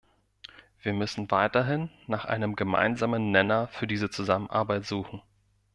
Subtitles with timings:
[0.81, 5.21] Wir müssen weiterhin nach einem gemeinsamen Nenner für diese Zusammenarbeit suchen.